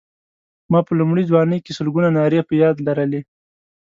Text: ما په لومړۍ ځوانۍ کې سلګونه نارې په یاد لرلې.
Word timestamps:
ما 0.71 0.79
په 0.87 0.91
لومړۍ 0.99 1.23
ځوانۍ 1.29 1.59
کې 1.65 1.71
سلګونه 1.77 2.09
نارې 2.17 2.39
په 2.47 2.53
یاد 2.61 2.75
لرلې. 2.87 3.21